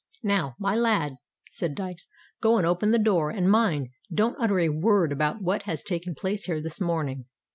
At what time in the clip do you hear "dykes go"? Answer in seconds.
1.75-2.57